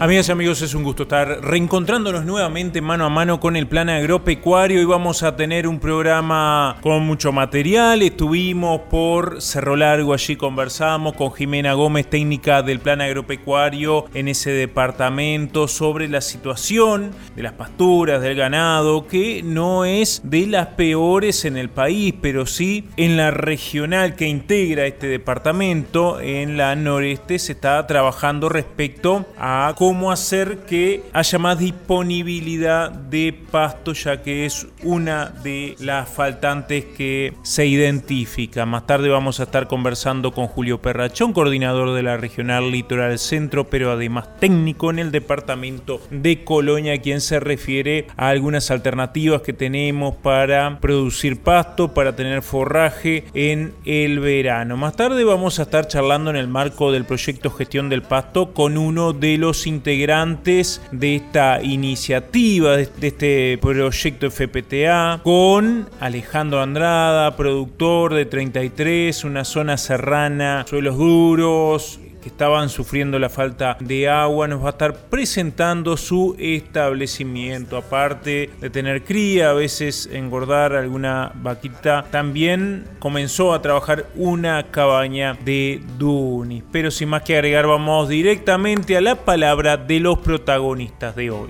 [0.00, 3.88] Amigas y amigos, es un gusto estar reencontrándonos nuevamente mano a mano con el plan
[3.88, 8.02] agropecuario y vamos a tener un programa con mucho material.
[8.02, 14.52] Estuvimos por Cerro Largo, allí conversamos con Jimena Gómez, técnica del plan agropecuario en ese
[14.52, 21.44] departamento, sobre la situación de las pasturas, del ganado, que no es de las peores
[21.44, 27.40] en el país, pero sí en la regional que integra este departamento, en la noreste,
[27.40, 34.44] se está trabajando respecto a cómo hacer que haya más disponibilidad de pasto, ya que
[34.44, 38.66] es una de las faltantes que se identifica.
[38.66, 43.70] Más tarde vamos a estar conversando con Julio Perrachón, coordinador de la Regional Litoral Centro,
[43.70, 49.54] pero además técnico en el departamento de Colonia, quien se refiere a algunas alternativas que
[49.54, 54.76] tenemos para producir pasto, para tener forraje en el verano.
[54.76, 58.76] Más tarde vamos a estar charlando en el marco del proyecto Gestión del Pasto con
[58.76, 68.14] uno de los integrantes de esta iniciativa, de este proyecto FPTA, con Alejandro Andrada, productor
[68.14, 74.68] de 33, una zona serrana, suelos duros, estaban sufriendo la falta de agua, nos va
[74.68, 77.76] a estar presentando su establecimiento.
[77.76, 85.36] Aparte de tener cría, a veces engordar alguna vaquita, también comenzó a trabajar una cabaña
[85.44, 86.62] de Dunis.
[86.70, 91.48] Pero sin más que agregar, vamos directamente a la palabra de los protagonistas de hoy.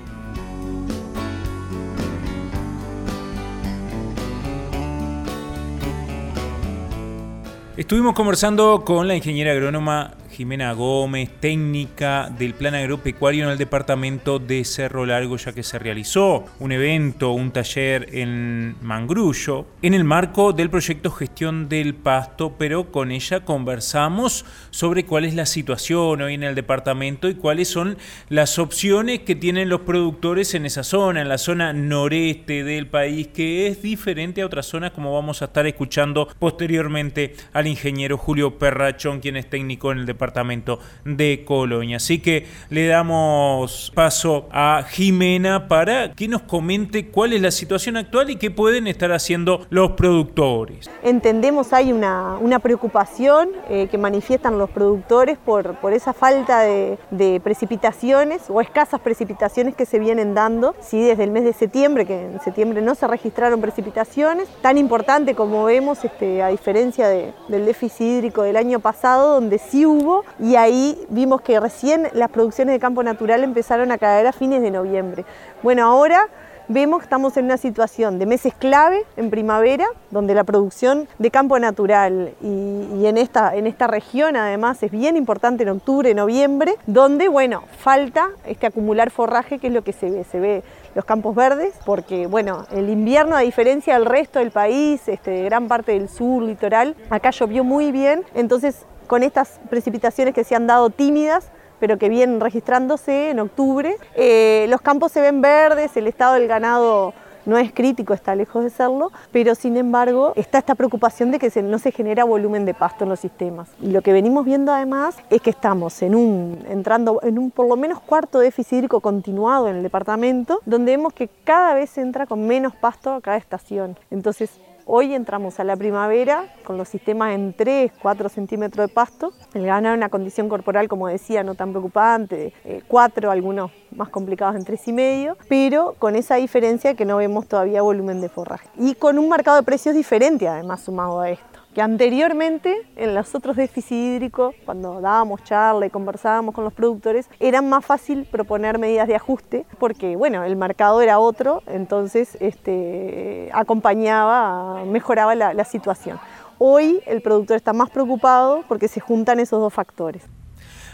[7.78, 14.38] Estuvimos conversando con la ingeniera agrónoma Jimena Gómez, técnica del Plan Agropecuario en el departamento
[14.38, 20.04] de Cerro Largo, ya que se realizó un evento, un taller en Mangrullo, en el
[20.04, 26.22] marco del proyecto Gestión del Pasto, pero con ella conversamos sobre cuál es la situación
[26.22, 30.84] hoy en el departamento y cuáles son las opciones que tienen los productores en esa
[30.84, 35.42] zona, en la zona noreste del país, que es diferente a otras zonas, como vamos
[35.42, 40.78] a estar escuchando posteriormente al ingeniero Julio Perrachón, quien es técnico en el departamento departamento
[41.04, 41.96] de Colonia.
[41.96, 47.96] Así que le damos paso a Jimena para que nos comente cuál es la situación
[47.96, 50.90] actual y qué pueden estar haciendo los productores.
[51.02, 56.98] Entendemos hay una, una preocupación eh, que manifiestan los productores por, por esa falta de,
[57.42, 62.26] precipitaciones o escasas precipitaciones que se vienen dando, sí, desde el mes de septiembre, que
[62.26, 67.64] en septiembre no se registraron precipitaciones, tan importante como vemos, este, a diferencia de, del
[67.64, 72.74] déficit hídrico del año pasado, donde sí hubo y ahí vimos que recién las producciones
[72.74, 75.24] de campo natural empezaron a caer a fines de noviembre.
[75.62, 76.28] Bueno, ahora
[76.68, 81.30] vemos que estamos en una situación de meses clave en primavera, donde la producción de
[81.30, 86.74] campo natural y, en, esta, en esta región además es bien importante en octubre, noviembre,
[86.86, 90.24] donde, bueno, falta este acumular forraje, que es lo que se ve.
[90.24, 90.62] Se ve
[90.94, 95.44] los campos verdes, porque, bueno, el invierno, a diferencia del resto del país, este, de
[95.44, 100.54] gran parte del sur, litoral, acá llovió muy bien, entonces con estas precipitaciones que se
[100.54, 103.96] han dado tímidas, pero que vienen registrándose en octubre.
[104.14, 107.14] Eh, los campos se ven verdes, el estado del ganado
[107.46, 111.62] no es crítico, está lejos de serlo, pero sin embargo está esta preocupación de que
[111.62, 113.70] no se genera volumen de pasto en los sistemas.
[113.80, 117.66] Y lo que venimos viendo además es que estamos en un, entrando en un por
[117.66, 122.26] lo menos cuarto déficit hídrico continuado en el departamento, donde vemos que cada vez entra
[122.26, 123.96] con menos pasto a cada estación.
[124.10, 124.50] Entonces
[124.90, 129.34] Hoy entramos a la primavera con los sistemas en 3, 4 centímetros de pasto.
[129.52, 132.54] El ganado en una condición corporal, como decía, no tan preocupante,
[132.88, 137.18] 4, eh, algunos más complicados en 3 y medio, pero con esa diferencia que no
[137.18, 138.66] vemos todavía volumen de forraje.
[138.78, 143.36] Y con un mercado de precios diferente además sumado a esto que anteriormente en los
[143.36, 148.80] otros déficits hídricos, cuando dábamos charla y conversábamos con los productores, era más fácil proponer
[148.80, 155.64] medidas de ajuste porque bueno, el mercado era otro, entonces este, acompañaba, mejoraba la, la
[155.64, 156.18] situación.
[156.58, 160.24] Hoy el productor está más preocupado porque se juntan esos dos factores.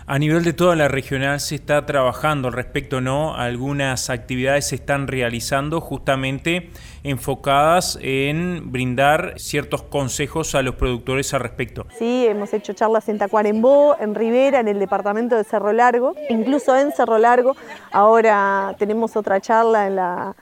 [0.06, 3.34] A nivel de toda la regional se está trabajando al respecto, ¿no?
[3.36, 6.70] Algunas actividades se están realizando justamente
[7.04, 11.86] enfocadas en brindar ciertos consejos a los productores al respecto.
[11.98, 16.76] Sí, hemos hecho charlas en Tacuarembó, en Rivera, en el departamento de Cerro Largo, incluso
[16.76, 17.56] en Cerro Largo.
[17.90, 20.34] Ahora tenemos otra charla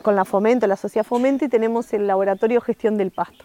[0.00, 3.44] con la Fomento, la Sociedad Fomento, y tenemos el Laboratorio Gestión del Pasto.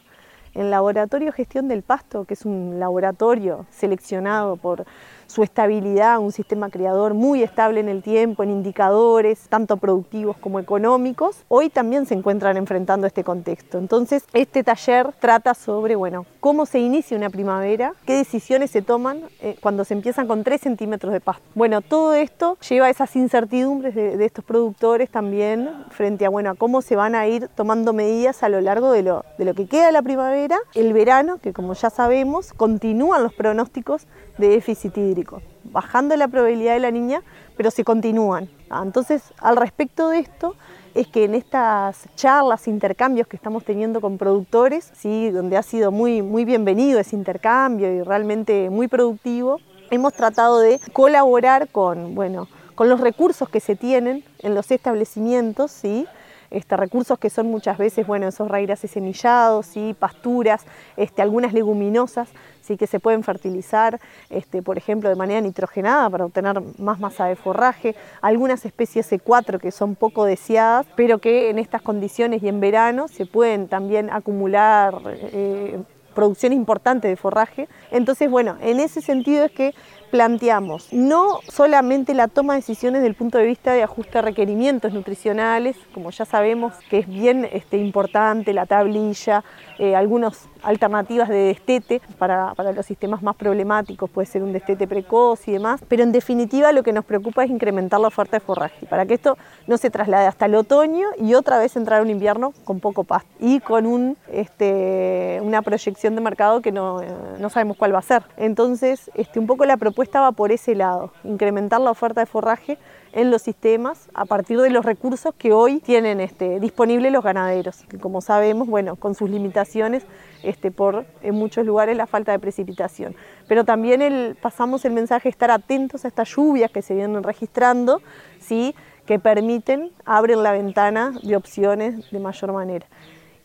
[0.54, 4.86] El Laboratorio Gestión del Pasto, que es un laboratorio seleccionado por
[5.30, 10.60] su estabilidad, un sistema creador muy estable en el tiempo, en indicadores tanto productivos como
[10.60, 13.78] económicos, hoy también se encuentran enfrentando este contexto.
[13.78, 19.22] Entonces, este taller trata sobre, bueno, cómo se inicia una primavera, qué decisiones se toman
[19.42, 21.44] eh, cuando se empiezan con 3 centímetros de pasto.
[21.54, 26.82] Bueno, todo esto lleva a esas incertidumbres de, estos productores también frente a, bueno, cómo
[26.82, 29.92] se van a ir tomando medidas a lo largo de lo, de lo que queda
[29.92, 34.08] la primavera, el verano, que como ya sabemos, continúan los pronósticos
[34.40, 35.19] de déficit hídrico,
[35.64, 37.22] bajando la probabilidad de la niña,
[37.58, 38.50] pero se continúan.
[38.70, 40.56] Ah, entonces, al respecto de esto,
[40.96, 45.30] es que en estas charlas, intercambios que estamos teniendo con productores, ¿sí?
[45.30, 49.60] donde ha sido muy, muy bienvenido ese intercambio y realmente muy productivo,
[49.92, 55.72] hemos tratado de colaborar con, bueno, con los recursos que se tienen en los establecimientos,
[55.72, 56.08] ¿sí?
[56.52, 59.96] Este, recursos que son muchas veces, bueno, esos raíces semillados, ¿sí?
[59.98, 60.66] pasturas,
[60.98, 62.30] este, algunas leguminosas,
[62.62, 62.78] ¿sí?
[62.78, 64.00] que se pueden fertilizar,
[64.30, 69.60] este, por ejemplo, de manera nitrogenada para obtener más masa de forraje, algunas especies C4
[69.60, 74.10] que son poco deseadas, pero que en estas condiciones y en verano se pueden también
[74.10, 75.80] acumular eh,
[76.20, 77.70] producción importante de forraje.
[77.92, 79.74] Entonces, bueno, en ese sentido es que
[80.12, 84.22] planteamos no solamente la toma de decisiones desde el punto de vista de ajuste a
[84.22, 89.46] requerimientos nutricionales, como ya sabemos que es bien este, importante la tablilla,
[89.78, 94.88] eh, algunas alternativas de destete para, para, los sistemas más problemáticos, puede ser un destete
[94.88, 98.42] precoz y demás, pero en definitiva lo que nos preocupa es incrementar la oferta de
[98.42, 102.10] forraje, para que esto no se traslade hasta el otoño y otra vez entrar un
[102.10, 107.02] invierno con poco pasto y con un, este, una proyección de mercado que no,
[107.40, 108.24] no sabemos cuál va a ser.
[108.38, 112.80] Entonces, este, un poco la propuesta estaba por ese lado, incrementar la oferta de forraje
[113.14, 117.84] en los sistemas a partir de los recursos que hoy tienen este, disponibles los ganaderos,
[117.90, 120.04] que como sabemos, bueno, con sus limitaciones
[120.44, 123.16] este, por en muchos lugares la falta de precipitación.
[123.48, 127.24] Pero también el, pasamos el mensaje de estar atentos a estas lluvias que se vienen
[127.24, 128.02] registrando,
[128.40, 128.76] ¿sí?
[129.06, 132.86] que permiten, abren la ventana de opciones de mayor manera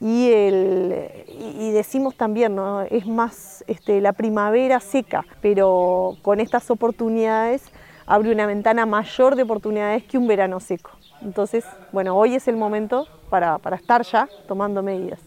[0.01, 0.95] y, el,
[1.59, 2.83] y decimos también, ¿no?
[2.83, 7.63] es más este, la primavera seca, pero con estas oportunidades
[8.07, 10.91] abre una ventana mayor de oportunidades que un verano seco.
[11.23, 15.21] Entonces, bueno, hoy es el momento para, para estar ya tomando medidas.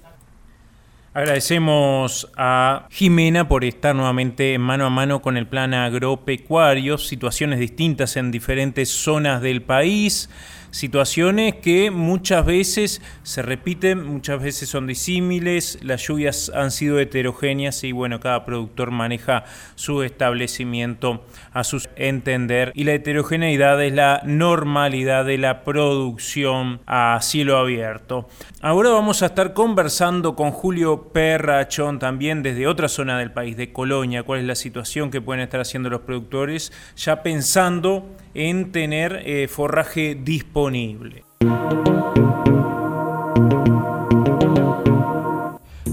[1.13, 8.17] Agradecemos a Jimena por estar nuevamente mano a mano con el plan agropecuario, situaciones distintas
[8.17, 10.29] en diferentes zonas del país
[10.71, 17.83] situaciones que muchas veces se repiten, muchas veces son disímiles, las lluvias han sido heterogéneas
[17.83, 22.71] y bueno, cada productor maneja su establecimiento a su entender.
[22.75, 28.27] Y la heterogeneidad es la normalidad de la producción a cielo abierto.
[28.61, 33.71] Ahora vamos a estar conversando con Julio Perrachón también desde otra zona del país, de
[33.71, 39.21] Colonia, cuál es la situación que pueden estar haciendo los productores, ya pensando en tener
[39.25, 41.23] eh, forraje disponible.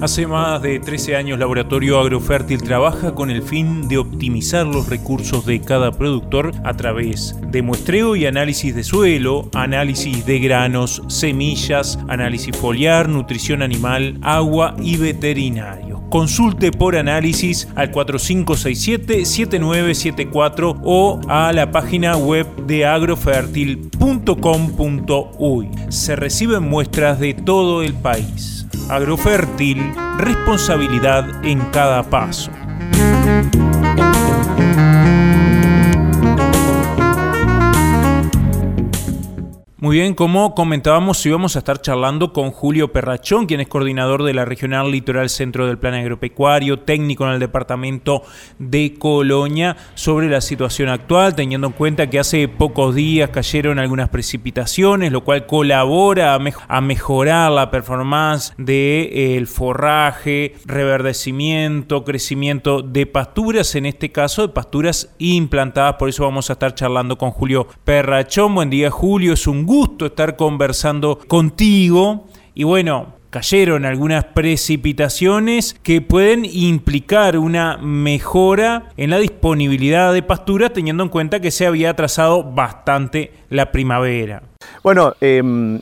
[0.05, 5.47] Hace más de 13 años Laboratorio Agrofértil trabaja con el fin de optimizar los recursos
[5.47, 11.99] de cada productor a través de muestreo y análisis de suelo, análisis de granos, semillas,
[12.07, 15.94] análisis foliar, nutrición animal, agua y veterinario.
[16.15, 25.71] Consulte por análisis al 4567-7974 o a la página web de agrofértil.com.uy.
[25.89, 28.65] Se reciben muestras de todo el país.
[28.89, 32.53] Agrofértil, responsabilidad en cada paso.
[39.85, 44.33] Muy bien, como comentábamos, íbamos a estar charlando con Julio Perrachón, quien es coordinador de
[44.33, 48.23] la Regional Litoral Centro del Plan Agropecuario, técnico en el departamento
[48.59, 54.09] de Colonia, sobre la situación actual, teniendo en cuenta que hace pocos días cayeron algunas
[54.09, 58.73] precipitaciones, lo cual colabora a, mejorar la performance del
[59.13, 65.97] eh, forraje, reverdecimiento, crecimiento de pasturas, en este caso de pasturas implantadas.
[65.97, 68.55] Por eso vamos a estar charlando con Julio Perrachón.
[68.55, 69.74] Buen día, Julio, es un gusto
[70.07, 72.27] estar conversando contigo.
[72.55, 80.73] Y bueno, cayeron algunas precipitaciones que pueden implicar una mejora en la disponibilidad de pasturas
[80.73, 84.43] teniendo en cuenta que se había atrasado bastante la primavera.
[84.85, 85.81] Bueno, em,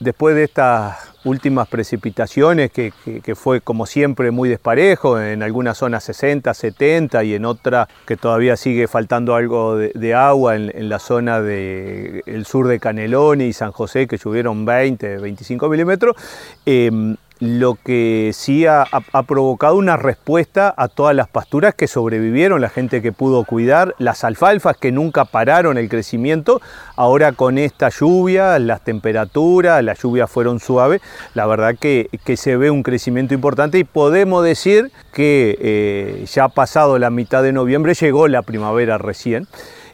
[0.00, 2.92] después de estas últimas precipitaciones, que,
[3.34, 8.56] fue como siempre muy desparejo, en algunas zonas 60, 70 y en otra que todavía
[8.56, 14.06] sigue faltando algo de, agua en, la zona del sur de Canelones y San José,
[14.06, 16.16] que llovieron 20, 25 milímetros.
[16.64, 18.84] Em, lo que sí ha,
[19.26, 24.24] provocado una respuesta a todas las pasturas que sobrevivieron, la gente que pudo cuidar, las
[24.24, 26.60] alfalfas que nunca pararon el crecimiento,
[26.96, 31.00] ahora con esta lluvia, las temperaturas, las lluvias fueron suaves,
[31.34, 36.98] la verdad que, se ve un crecimiento importante y podemos decir que eh, ya pasado
[36.98, 39.48] la mitad de noviembre llegó la primavera recién.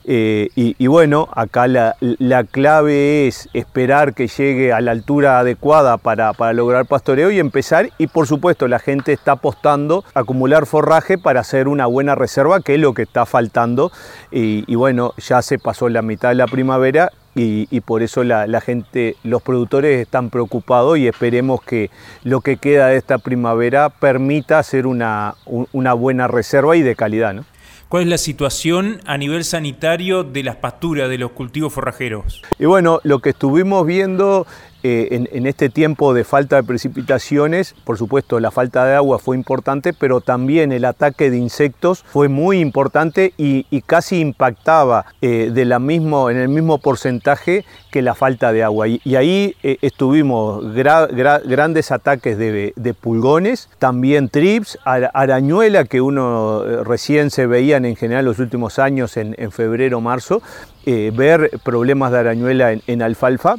[0.09, 6.33] Eh, y, bueno, acá la, clave es esperar que llegue a la altura adecuada para,
[6.53, 7.91] lograr pastoreo y empezar.
[7.99, 12.61] Y por supuesto la gente está apostando a acumular forraje para hacer una buena reserva,
[12.61, 13.91] que es lo que está faltando.
[14.31, 19.17] Y, bueno, ya se pasó la mitad de la primavera y, por eso la, gente,
[19.25, 21.91] los productores están preocupados y esperemos que
[22.23, 25.35] lo que queda de esta primavera permita hacer una,
[25.73, 27.35] una buena reserva y de calidad.
[27.35, 27.45] ¿no?
[27.89, 32.43] ¿Cuál es la situación a nivel sanitario de las pasturas, de los cultivos forrajeros?
[32.59, 34.45] Y bueno, lo que estuvimos viendo
[34.83, 39.37] eh, en, este tiempo de falta de precipitaciones, por supuesto la falta de agua fue
[39.37, 45.65] importante, pero también el ataque de insectos fue muy importante y, casi impactaba eh, de
[45.65, 48.89] la mismo, en el mismo porcentaje que la falta de agua.
[48.89, 57.47] Y, ahí eh, estuvimos grandes ataques de, pulgones, también trips, arañuela que uno recién se
[57.47, 60.43] veían en general los últimos años en, febrero, marzo,
[60.85, 63.57] ver problemas de arañuela en alfalfa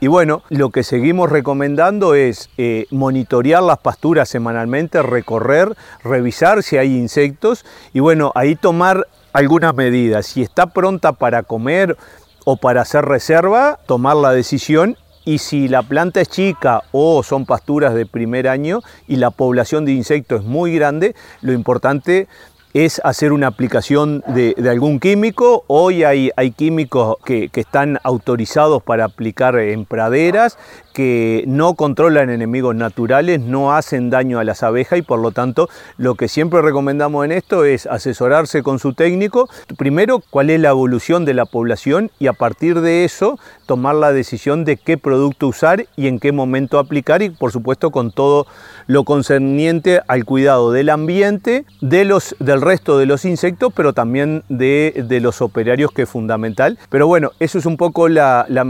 [0.00, 6.78] y bueno, lo que seguimos recomendando es eh, monitorear las pasturas semanalmente, recorrer, revisar si
[6.78, 10.24] hay insectos y bueno, ahí tomar algunas medidas.
[10.24, 11.98] Si está pronta para comer
[12.46, 17.44] o para hacer reserva, tomar la decisión y si la planta es chica o son
[17.44, 22.26] pasturas de primer año y la población de insectos es muy grande, lo importante
[22.72, 25.64] es hacer una aplicación de, algún químico.
[25.66, 30.56] Hoy hay, químicos que, están autorizados para aplicar en praderas
[30.92, 35.68] que no controlan enemigos naturales, no hacen daño a las abejas y por lo tanto
[35.96, 40.70] lo que siempre recomendamos en esto es asesorarse con su técnico, primero cuál es la
[40.70, 45.48] evolución de la población y a partir de eso tomar la decisión de qué producto
[45.48, 48.46] usar y en qué momento aplicar y por supuesto con todo
[48.86, 54.42] lo concerniente al cuidado del ambiente, de los, del resto de los insectos, pero también
[54.48, 56.78] de, los operarios que es fundamental.
[56.88, 58.66] Pero bueno, eso es un poco la, la,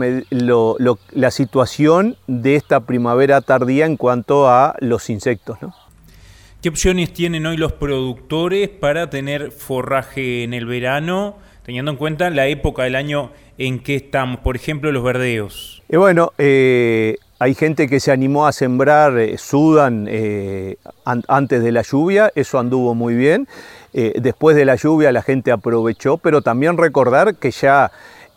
[1.13, 5.59] la situación de esta primavera tardía en cuanto a los insectos.
[6.63, 12.29] ¿Qué opciones tienen hoy los productores para tener forraje en el verano, teniendo en cuenta
[12.29, 14.41] la época del año en que estamos?
[14.41, 15.83] Por ejemplo, los verdeos.
[15.89, 21.73] Y bueno, eh, hay gente que se animó a sembrar eh, sudan eh, antes de
[21.73, 23.49] la lluvia, eso anduvo muy bien.
[23.93, 27.91] después de la lluvia la gente aprovechó, pero también recordar que ya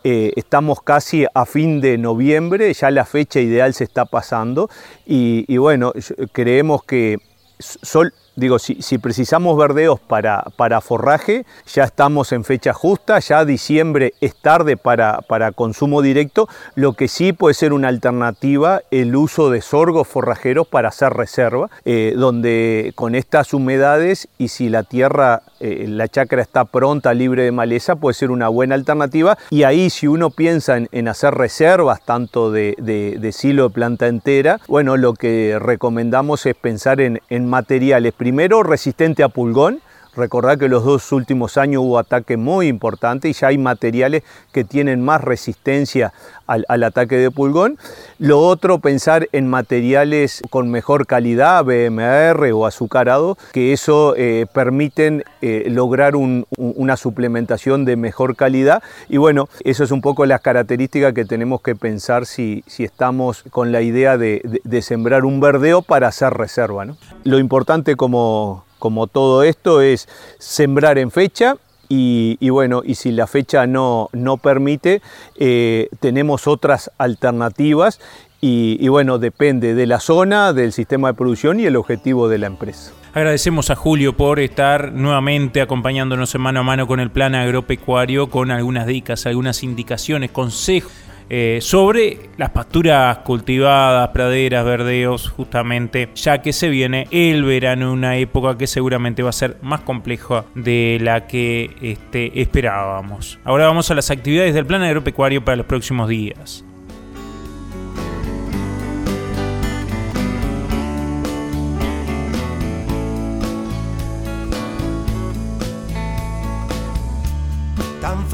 [0.04, 4.68] eh, estamos casi a fin de noviembre, ya la fecha ideal se está pasando.
[5.06, 5.92] Y, y bueno,
[6.32, 7.18] creemos que
[7.58, 14.14] sol, digo, si, precisamos verdeos para, para, forraje, ya estamos en fecha justa, ya diciembre
[14.20, 19.50] es tarde para, para, consumo directo, lo que sí puede ser una alternativa el uso
[19.50, 25.42] de sorgos forrajeros para hacer reserva, eh, donde con estas humedades y si la tierra,
[25.60, 29.38] eh, la chacra está pronta, libre de maleza, puede ser una buena alternativa.
[29.50, 34.60] Y ahí si uno piensa en, hacer reservas tanto de, de, silo de planta entera,
[34.68, 39.82] bueno, lo que recomendamos es pensar en, en materiales Primero, resistente a pulgón.
[40.16, 44.64] Recordad que los dos últimos años hubo ataque muy importante y ya hay materiales que
[44.64, 46.12] tienen más resistencia
[46.46, 47.78] al, ataque de pulgón.
[48.18, 55.24] Lo otro, pensar en materiales con mejor calidad, BMR o azucarado, que eso eh, permiten
[55.42, 58.82] eh, lograr una suplementación de mejor calidad.
[59.08, 63.44] Y bueno, eso es un poco las características que tenemos que pensar si, si estamos
[63.50, 64.42] con la idea de,
[64.82, 66.86] sembrar un verdeo para hacer reserva.
[67.22, 71.56] Lo importante como, como todo esto es sembrar en fecha
[71.88, 75.00] y, bueno, y si la fecha no, no permite,
[75.38, 77.98] eh, tenemos otras alternativas
[78.42, 82.36] y, y, bueno, depende de la zona, del sistema de producción y el objetivo de
[82.36, 82.92] la empresa.
[83.14, 88.50] Agradecemos a Julio por estar nuevamente acompañándonos mano a mano con el plan agropecuario, con
[88.50, 90.92] algunas dicas, algunas indicaciones, consejos
[91.30, 98.16] eh, sobre las pasturas cultivadas, praderas, verdeos, justamente, ya que se viene el verano, una
[98.16, 103.38] época que seguramente va a ser más compleja de la que este, esperábamos.
[103.44, 106.64] Ahora vamos a las actividades del plan agropecuario para los próximos días.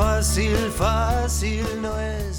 [0.00, 2.29] Fácil, fácil no es.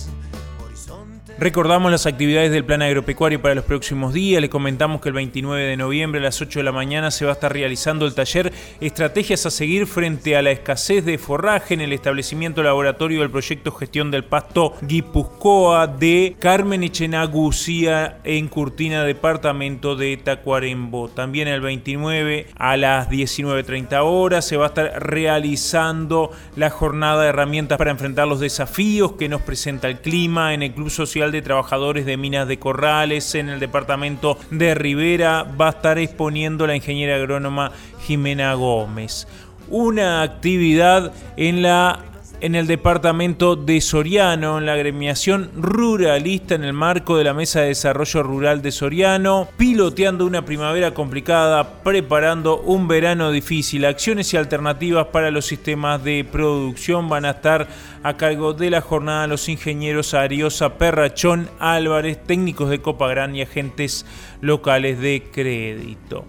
[1.41, 4.39] Recordamos las actividades del plan agropecuario para los próximos días.
[4.41, 7.31] Les comentamos que el 29 de noviembre a las 8 de la mañana se va
[7.31, 11.81] a estar realizando el taller Estrategias a seguir frente a la escasez de forraje en
[11.81, 19.95] el establecimiento laboratorio del proyecto Gestión del Pasto Guipuzcoa de Carmen Echenagucía en Curtina, departamento
[19.95, 21.09] de Tacuarembó.
[21.09, 27.29] También el 29 a las 19.30 horas se va a estar realizando la jornada de
[27.29, 31.41] herramientas para enfrentar los desafíos que nos presenta el clima en el Club Social de
[31.41, 36.75] Trabajadores de Minas de Corrales en el departamento de Rivera va a estar exponiendo la
[36.75, 37.71] ingeniera agrónoma
[38.05, 39.27] Jimena Gómez.
[39.69, 42.10] Una actividad en la
[42.41, 47.61] en el departamento de Soriano, en la agremiación ruralista en el marco de la Mesa
[47.61, 53.85] de Desarrollo Rural de Soriano, piloteando una primavera complicada, preparando un verano difícil.
[53.85, 57.67] Acciones y alternativas para los sistemas de producción van a estar
[58.03, 64.05] a cargo de la jornada los ingenieros Ariosa Perrachón Álvarez, técnicos de Copagran y agentes
[64.41, 66.25] locales de crédito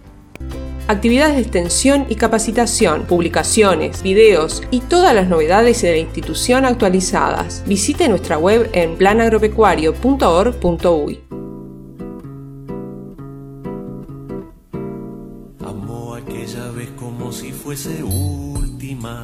[0.88, 7.62] actividades de extensión y capacitación, publicaciones, videos y todas las novedades de la institución actualizadas.
[7.66, 11.20] Visite nuestra web en planagropecuario.org.uy.
[15.64, 19.22] Amo aquella vez como si fuese última.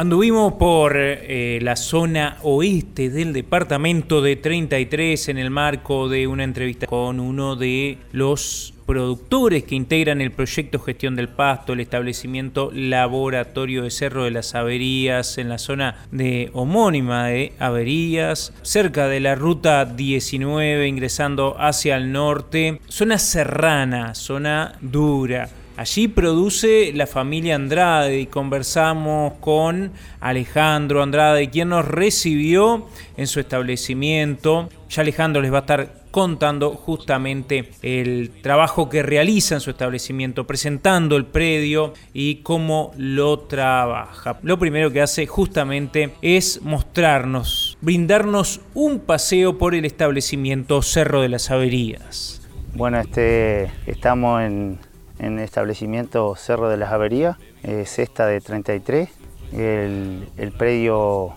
[0.00, 6.42] Anduvimos por eh, la zona oeste del departamento de 33 en el marco de una
[6.42, 12.70] entrevista con uno de los productores que integran el proyecto Gestión del Pasto, el establecimiento
[12.72, 19.20] Laboratorio de Cerro de las Averías en la zona de homónima de Averías, cerca de
[19.20, 25.50] la ruta 19 ingresando hacia el norte, zona serrana, zona dura
[25.80, 33.40] Allí produce la familia Andrade y conversamos con Alejandro Andrade, quien nos recibió en su
[33.40, 34.68] establecimiento.
[34.90, 40.46] Ya Alejandro les va a estar contando justamente el trabajo que realiza en su establecimiento,
[40.46, 44.38] presentando el predio y cómo lo trabaja.
[44.42, 51.30] Lo primero que hace justamente es mostrarnos, brindarnos un paseo por el establecimiento Cerro de
[51.30, 52.42] las Averías.
[52.74, 54.89] Bueno, este, estamos en
[55.20, 57.36] en el establecimiento Cerro de las Averías,
[57.84, 59.10] cesta de 33.
[59.52, 61.32] El, predio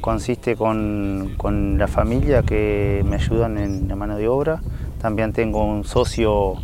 [0.00, 4.60] consiste con, la familia que me ayudan en la mano de obra.
[5.00, 6.54] También tengo un socio,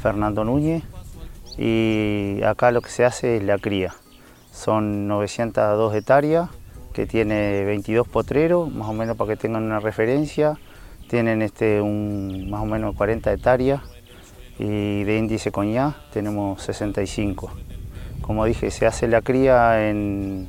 [0.00, 0.82] Fernando Núñez,
[1.58, 3.94] y acá lo que se hace es la cría.
[4.50, 6.48] Son 902 hectáreas
[6.94, 10.58] que tiene 22 potreros, más o menos para que tengan una referencia.
[11.08, 13.82] Tienen este, un, más o menos 40 hectáreas
[14.58, 17.50] y de índice coñá tenemos 65.
[18.20, 20.46] Como dije, se hace la cría en,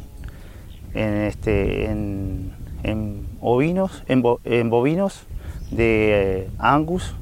[0.94, 2.54] en, este, en,
[3.42, 4.22] ovinos, en,
[4.70, 5.24] bovinos
[5.72, 7.16] de eh, Angus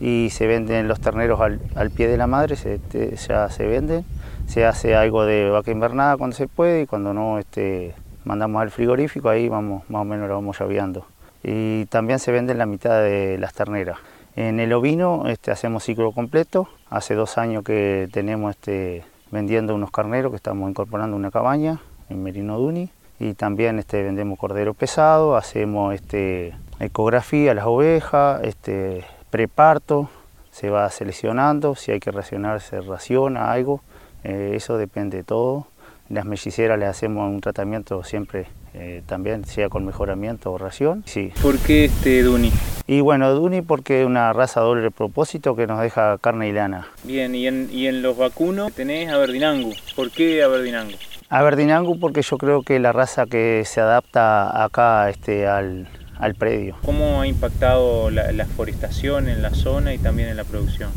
[0.00, 2.80] y se venden los terneros al, pie de la madre, se,
[3.28, 4.04] ya se venden.
[4.46, 8.70] Se hace algo de vaca invernada cuando se puede y cuando no este, mandamos al
[8.70, 11.06] frigorífico, ahí vamos, más o menos lo vamos llaveando.
[11.42, 13.98] Y también se venden la mitad de las terneras.
[14.36, 16.68] En el ovino este, hacemos ciclo completo.
[16.90, 22.22] Hace dos años que tenemos este, vendiendo unos carneros que estamos incorporando una cabaña en
[22.22, 22.90] Merino Duni.
[23.18, 30.10] Y también este, vendemos cordero pesado, hacemos este, ecografía a las ovejas, este, preparto,
[30.50, 33.80] se va seleccionando, si hay que racionar se raciona algo,
[34.22, 35.66] eh, eso depende de todo.
[36.10, 41.02] Las melliceras les hacemos un tratamiento siempre eh, también, sea con mejoramiento o ración.
[41.06, 41.32] Sí.
[41.42, 42.52] ¿Por qué este Duni?
[42.86, 46.86] Y bueno, Duni porque es una raza doble propósito que nos deja carne y lana.
[47.04, 49.72] Bien, y en, y en los vacunos tenés Aberdinangu.
[49.96, 50.92] ¿Por qué Aberdinangu?
[51.28, 56.34] Aberdinangu porque yo creo que es la raza que se adapta acá este, al, al
[56.36, 56.76] predio.
[56.84, 60.90] ¿Cómo ha impactado la, la forestación en la zona y también en la producción?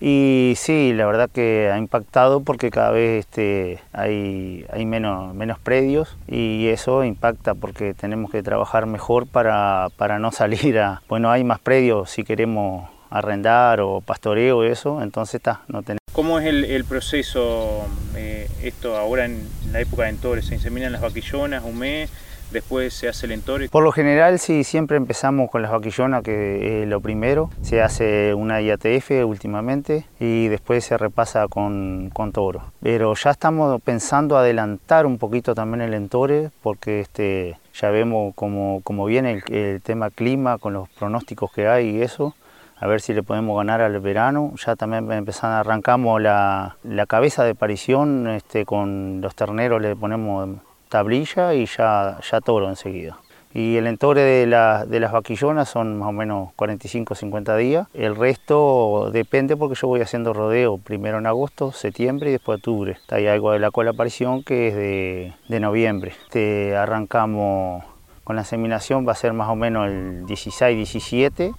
[0.00, 5.58] Y sí, la verdad que ha impactado porque cada vez este, hay, hay menos, menos
[5.58, 11.02] predios y eso impacta porque tenemos que trabajar mejor para, para no salir a...
[11.08, 16.38] Bueno, hay más predios si queremos arrendar o pastoreo eso, entonces está, no tenemos ¿Cómo
[16.38, 20.46] es el, proceso, eh, esto ahora en la época de entores?
[20.46, 22.10] ¿Se inseminan las vaquillonas mes?
[22.50, 23.68] Después se hace el entore.
[23.68, 27.50] Por lo general sí, siempre empezamos con las vaquillonas, que es lo primero.
[27.62, 32.72] Se hace una IATF últimamente y después se repasa con, con toro.
[32.82, 38.82] Pero ya estamos pensando adelantar un poquito también el entore, porque este, ya vemos cómo,
[39.06, 42.34] viene el, tema clima, con los pronósticos que hay y eso
[42.78, 44.52] a ver si le podemos ganar al verano.
[44.64, 50.58] Ya también empezamos, arrancamos la, la cabeza de parición este, con los terneros, le ponemos
[50.96, 53.18] tablilla y ya, ya toro enseguida.
[53.52, 57.88] Y el entore de, de las vaquillonas son más o menos 45-50 días.
[57.92, 62.98] El resto depende porque yo voy haciendo rodeo primero en agosto, septiembre y después octubre.
[63.10, 66.12] Hay algo de la cola aparición que es de, de noviembre.
[66.24, 67.84] Este, arrancamos
[68.24, 71.54] con la seminación, va a ser más o menos el 16-17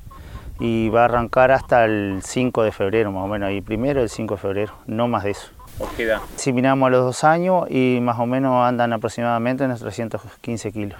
[0.59, 4.09] y va a arrancar hasta el 5 de febrero más o menos, ahí primero el
[4.09, 5.56] 5 de febrero, no más de eso.
[5.79, 6.21] ¿O qué edad?
[6.35, 10.99] Si miramos a los dos años y más o menos andan aproximadamente unos 315 kilos.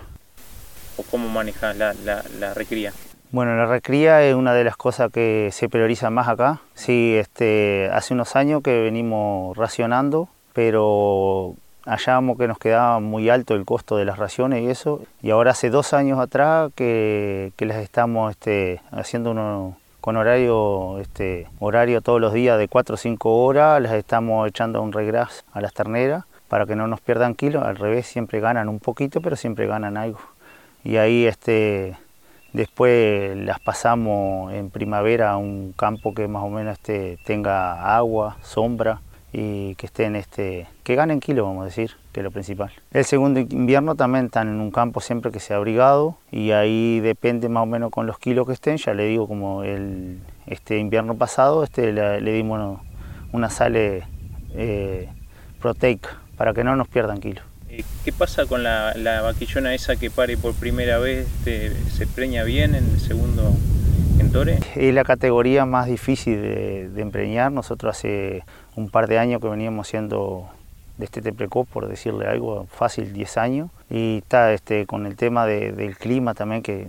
[0.97, 2.93] ¿O cómo manejas la, la, recría?
[3.31, 6.61] Bueno, la recría es una de las cosas que se prioriza más acá.
[6.75, 13.55] Sí, este, hace unos años que venimos racionando, pero hallábamos que nos quedaba muy alto
[13.55, 15.01] el costo de las raciones y eso.
[15.21, 19.75] Y ahora hace dos años atrás que, que las estamos este, haciendo unos
[20.07, 24.81] con horario, este, horario todos los días de 4 o 5 horas, les estamos echando
[24.81, 28.69] un regras a las terneras para que no nos pierdan kilos, al revés siempre ganan
[28.69, 30.21] un poquito, pero siempre ganan algo.
[30.85, 31.97] Y ahí este,
[32.53, 38.37] después las pasamos en primavera a un campo que más o menos este, tenga agua,
[38.41, 39.01] sombra,
[39.33, 43.03] y que estén este que ganen kilo vamos a decir que es lo principal el
[43.03, 47.63] segundo invierno también están en un campo siempre que sea abrigado y ahí depende más
[47.63, 51.63] o menos con los kilos que estén ya le digo como el este invierno pasado
[51.63, 52.79] este le, dimos
[53.33, 54.03] una sale
[54.53, 55.09] eh,
[55.59, 60.09] proteica para que no nos pierdan kilos eh, ¿Qué pasa con la, vaquillona esa que
[60.09, 61.27] pare por primera vez?
[61.27, 63.53] Este, ¿Se preña bien en el segundo
[64.19, 64.59] entore?
[64.75, 67.51] Es la categoría más difícil de, de empreñar.
[67.51, 68.43] Nosotros hace
[68.77, 70.47] un par de años que veníamos siendo
[70.97, 73.69] de este precoz, por decirle algo, fácil 10 años.
[73.89, 76.87] Y está este, con el tema del clima también, que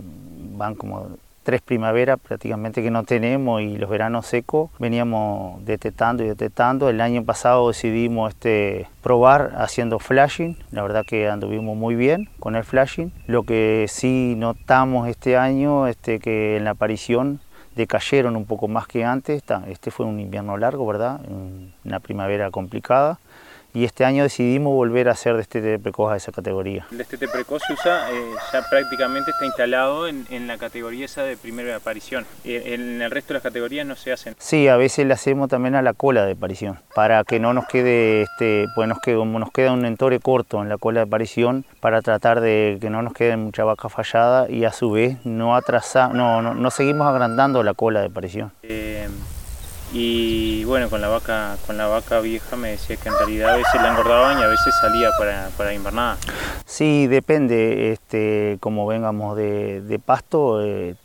[0.55, 1.07] van como
[1.43, 6.89] tres primaveras prácticamente que no tenemos y los veranos secos, veníamos detectando y detectando.
[6.89, 12.55] El año pasado decidimos este, probar haciendo flashing, la verdad que anduvimos muy bien con
[12.55, 13.11] el flashing.
[13.25, 17.39] Lo que sí notamos este año, este, que en la aparición
[17.79, 19.41] decayeron un poco más que antes.
[19.67, 21.21] Este fue un invierno largo, ¿verdad?
[21.85, 23.17] Una primavera complicada
[23.73, 26.87] y este año decidimos volver a hacer destete precoz a esa categoría.
[26.91, 31.37] El destete precoz se usa, eh, ya prácticamente está instalado en, la categoría esa de
[31.37, 32.25] primera aparición.
[32.43, 34.35] Eh, en el resto de las categorías no se hacen.
[34.39, 37.67] Sí, a veces le hacemos también a la cola de aparición, para que no nos
[37.67, 41.07] quede, este, pues nos quede, como nos queda un entore corto en la cola de
[41.07, 45.17] aparición, para tratar de que no nos quede mucha vaca fallada y a su vez
[45.25, 48.51] no atrasar, no, no, seguimos agrandando la cola de aparición.
[48.63, 49.07] Eh,
[49.91, 53.57] y bueno, con la vaca, con la vaca vieja me decía que en realidad a
[53.57, 56.17] veces la engordaban y a veces salía para, para invernada.
[56.65, 60.95] Sí, depende, este, como vengamos de, pasto, eh,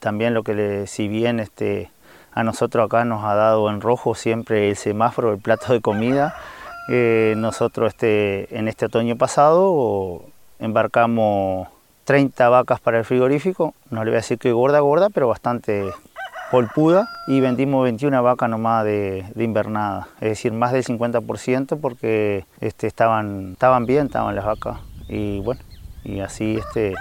[0.00, 1.90] también lo que si bien este,
[2.32, 6.34] a nosotros acá nos ha dado en rojo siempre el semáforo, el plato de comida,
[6.90, 10.22] eh, nosotros este, en este otoño pasado
[10.58, 11.68] embarcamos
[12.04, 15.92] 30 vacas para el frigorífico, no le voy a decir que gorda, gorda, pero bastante
[16.50, 22.86] polpuda y vendimos 21 vacas nomás de, invernada, es decir, más del 50% porque este,
[22.86, 24.78] estaban, estaban bien, estaban las vacas.
[25.08, 25.60] Y bueno,
[26.04, 26.94] y así este,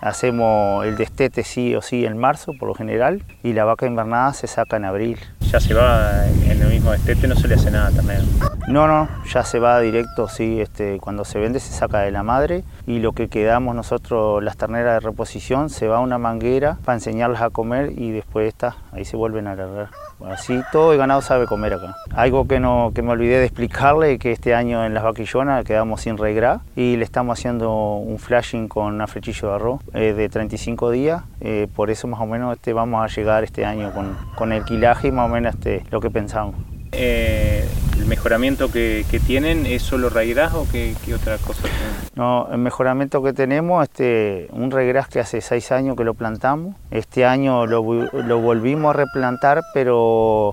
[0.00, 4.32] hacemos el destete sí o sí en marzo por lo general y la vaca invernada
[4.32, 5.18] se saca en abril.
[5.40, 8.20] Ya se va en el mismo destete, no se le hace nada también.
[8.68, 12.22] No, no, ya se va directo, sí, este, cuando se vende se saca de la
[12.22, 16.78] madre y lo que quedamos nosotros, las terneras de reposición, se va a una manguera
[16.84, 19.90] para enseñarlas a comer y después está, ahí se vuelven a agarrar.
[20.24, 21.94] Así todo el ganado sabe comer acá.
[22.14, 26.00] Algo que, no, que me olvidé de explicarle que este año en las vaquillonas quedamos
[26.00, 30.28] sin regra y le estamos haciendo un flashing con una flechillo de arroz eh, de
[30.28, 34.16] 35 días, eh, por eso más o menos este, vamos a llegar este año con,
[34.34, 36.54] con el quilaje más o menos este, lo que pensamos.
[36.92, 37.64] Eh,
[37.98, 42.10] ¿El mejoramiento que, tienen es solo regras o qué, otra cosa tienen?
[42.14, 46.76] No, el mejoramiento que tenemos, este, un regras que hace seis años que lo plantamos.
[46.90, 50.52] Este año lo, volvimos a replantar, pero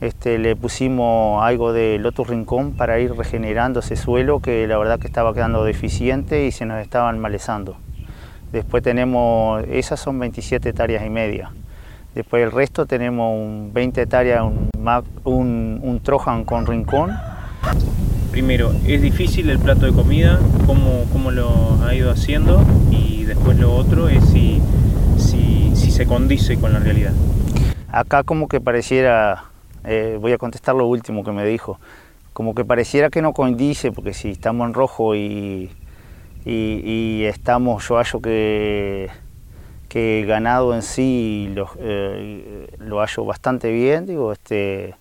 [0.00, 4.98] este, le pusimos algo de Lotus Rincón para ir regenerando ese suelo que la verdad
[4.98, 7.76] que estaba quedando deficiente y se nos estaban malezando.
[8.50, 11.52] Después tenemos, esas son 27 hectáreas y media.
[12.14, 14.72] Después el resto tenemos un 20 hectáreas, un
[15.24, 17.12] un, un Trojan con rincón.
[18.30, 20.40] Primero, ¿es difícil el plato de comida?
[20.66, 22.64] ¿Cómo, cómo lo ha ido haciendo?
[22.90, 24.60] Y después lo otro es si,
[25.18, 27.12] si, si se condice con la realidad.
[27.88, 29.44] Acá como que pareciera,
[29.84, 31.78] eh, voy a contestar lo último que me dijo,
[32.32, 35.70] como que pareciera que no condice, porque si estamos en rojo y,
[36.44, 39.10] y, estamos, yo hallo que,
[39.92, 44.94] que ganado en sí lo, eh, lo hallo bastante bien, digo, este,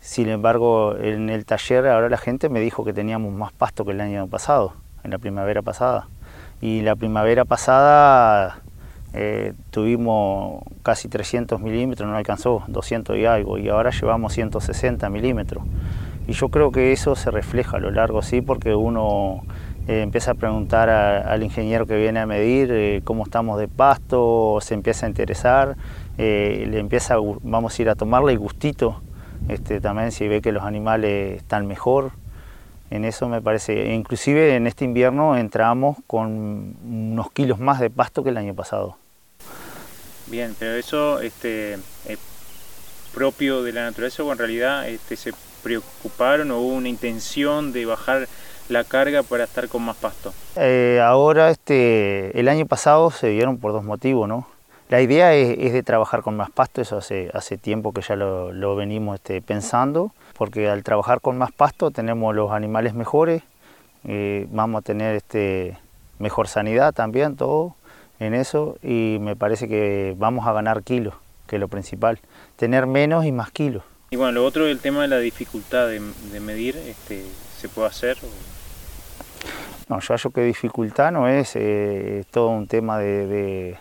[0.00, 3.92] sin embargo en el taller ahora la gente me dijo que teníamos más pasto que
[3.92, 4.72] el año pasado,
[5.04, 6.08] en la primavera pasada.
[6.60, 8.62] Y la primavera pasada
[9.12, 15.62] eh, tuvimos casi 300 milímetros, no alcanzó 200 y algo, y ahora llevamos 160 milímetros.
[16.26, 19.44] Y yo creo que eso se refleja a lo largo, sí, porque uno
[19.88, 24.58] eh, empieza a preguntar al ingeniero que viene a medir eh, cómo estamos de pasto,
[24.60, 25.76] se empieza a interesar,
[26.16, 29.02] le empieza, vamos a ir a tomarle gustito,
[29.48, 32.12] este, también si ve que los animales están mejor,
[32.90, 38.22] en eso me parece, inclusive en este invierno entramos con unos kilos más de pasto
[38.22, 38.96] que el año pasado.
[40.28, 42.18] Bien, pero eso este, es
[43.14, 47.86] propio de la naturaleza o en realidad este, se preocuparon o hubo una intención de
[47.86, 48.28] bajar
[48.68, 50.32] la carga para estar con más pasto?
[50.56, 54.46] Eh, ahora, este, el año pasado se dieron por dos motivos, ¿no?
[54.88, 58.76] La idea es, de trabajar con más pasto, eso hace, hace tiempo que ya lo,
[58.76, 63.42] venimos este, pensando, porque al trabajar con más pasto tenemos los animales mejores,
[64.06, 65.76] eh, vamos a tener este,
[66.20, 67.74] mejor sanidad también, todo
[68.20, 71.14] en eso, y me parece que vamos a ganar kilos,
[71.48, 72.20] que es lo principal,
[72.54, 73.82] tener menos y más kilos.
[74.10, 76.00] Y bueno, lo otro es el tema de la dificultad de,
[76.40, 77.24] medir, este,
[77.60, 78.16] ¿se puede hacer?
[79.88, 83.78] No, yo creo que dificultad no es, eh, todo un tema de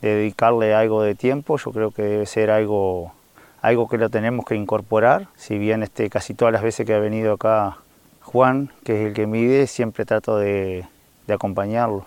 [0.00, 3.12] dedicarle algo de tiempo, yo creo que debe ser algo,
[3.62, 6.98] algo que lo tenemos que incorporar, si bien este, casi todas las veces que ha
[6.98, 7.78] venido acá
[8.22, 10.84] Juan, que es el que mide, siempre trato de,
[11.28, 12.06] acompañarlo,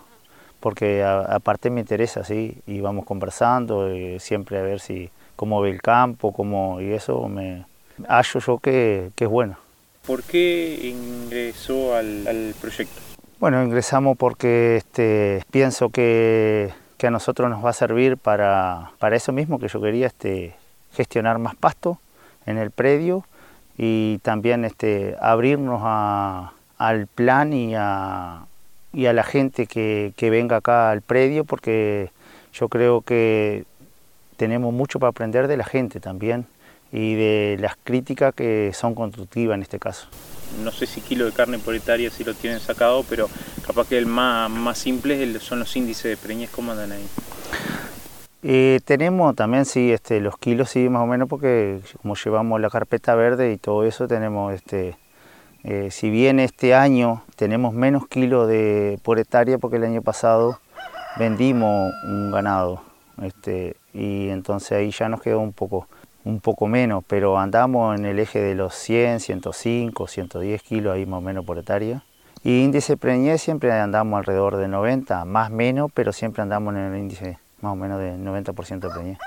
[0.60, 2.58] porque aparte me interesa, ¿sí?
[2.66, 7.28] y vamos conversando, eh, siempre a ver si cómo ve el campo, cómo, y eso
[7.28, 7.66] me
[8.08, 9.58] hallo yo que, es bueno.
[10.06, 13.00] ¿Por qué ingresó al proyecto?
[13.40, 19.16] Bueno, ingresamos porque este, pienso que que a nosotros nos va a servir para, para
[19.16, 20.54] eso mismo que yo quería, este,
[20.92, 21.98] gestionar más pasto
[22.44, 23.24] en el predio
[23.78, 25.80] y también este, abrirnos
[26.76, 28.44] al plan y a,
[28.92, 32.10] la gente que, venga acá al predio porque
[32.52, 33.64] yo creo que
[34.36, 36.44] tenemos mucho para aprender de la gente también
[36.92, 40.08] y de las críticas que son constructivas en este caso
[40.62, 43.28] no sé si kilo de carne por hectárea si lo tienen sacado, pero
[43.66, 47.06] capaz que el más, más simple son los índices de preñez, ¿cómo andan ahí?
[48.42, 52.70] Eh, tenemos también, sí, este, los kilos, sí, más o menos, porque como llevamos la
[52.70, 54.96] carpeta verde y todo eso, tenemos, este,
[55.62, 60.58] eh, si bien este año tenemos menos kilos de, por hectárea, porque el año pasado
[61.18, 62.82] vendimos un ganado,
[63.22, 65.86] este, y entonces ahí ya nos quedó un poco
[66.24, 71.06] un poco menos, pero andamos en el eje de los 100, 105, 110 kilos ahí
[71.06, 72.02] más o menos por hectárea.
[72.42, 76.98] Y índice preñez siempre andamos alrededor de 90, más menos, pero siempre andamos en el
[76.98, 79.18] índice más o menos de 90% de preñez.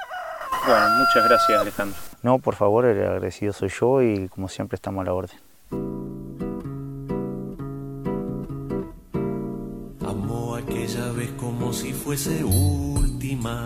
[0.65, 1.99] Bueno, muchas gracias Alejandro.
[2.21, 5.37] No, por favor, el agradecido soy yo y como siempre estamos a la orden.
[10.07, 13.63] Amo aquella vez como si fuese última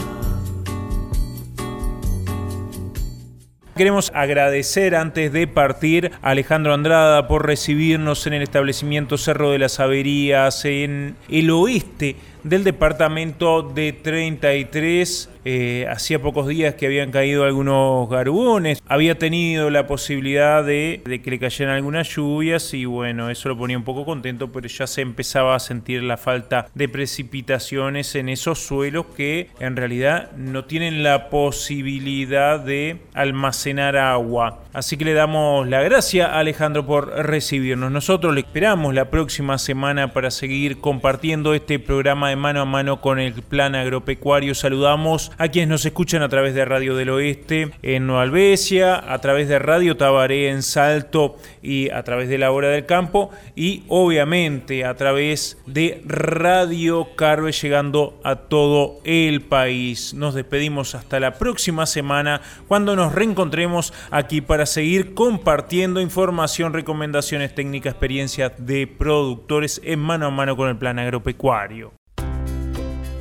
[3.78, 9.60] Queremos agradecer antes de partir a Alejandro Andrada por recibirnos en el establecimiento Cerro de
[9.60, 17.10] las Averías en el oeste del departamento de 33 eh, hacía pocos días que habían
[17.10, 23.30] caído algunos garbones, había tenido la posibilidad de, que le cayeran algunas lluvias y bueno,
[23.30, 26.90] eso lo ponía un poco contento, pero ya se empezaba a sentir la falta de
[26.90, 34.64] precipitaciones en esos suelos que en realidad no tienen la posibilidad de almacenar agua.
[34.74, 37.90] Así que le damos la gracia a Alejandro por recibirnos.
[37.90, 41.80] Nosotros le esperamos la próxima semana para seguir compartiendo este
[42.28, 44.54] programa de mano a mano con el plan agropecuario.
[44.54, 49.20] Saludamos a quienes nos escuchan a través de Radio del Oeste en Nueva Albesia, a
[49.20, 53.84] través de Radio Tabaré en Salto y a través de la Hora del Campo y
[53.88, 60.14] obviamente a través de Radio Carve llegando a todo el país.
[60.14, 67.56] Nos despedimos hasta la próxima semana cuando nos reencontremos aquí para seguir compartiendo información, recomendaciones
[67.56, 71.97] técnicas, experiencias de productores en mano a mano con el plan agropecuario.